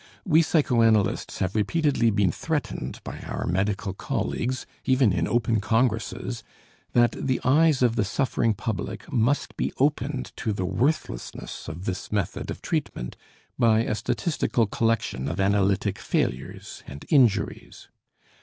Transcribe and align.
We 0.25 0.41
psychoanalysts 0.41 1.37
have 1.37 1.53
repeatedly 1.53 2.09
been 2.09 2.31
threatened 2.31 2.99
by 3.03 3.19
our 3.19 3.45
medical 3.45 3.93
colleagues, 3.93 4.65
even 4.83 5.13
in 5.13 5.27
open 5.27 5.59
congresses, 5.61 6.41
that 6.93 7.11
the 7.11 7.39
eyes 7.43 7.83
of 7.83 7.95
the 7.95 8.03
suffering 8.03 8.55
public 8.55 9.13
must 9.13 9.55
be 9.55 9.71
opened 9.77 10.31
to 10.37 10.53
the 10.53 10.65
worthlessness 10.65 11.67
of 11.67 11.85
this 11.85 12.11
method 12.11 12.49
of 12.49 12.63
treatment 12.63 13.15
by 13.59 13.81
a 13.81 13.93
statistical 13.93 14.65
collection 14.65 15.27
of 15.27 15.39
analytic 15.39 15.99
failures 15.99 16.81
and 16.87 17.05
injuries. 17.09 17.87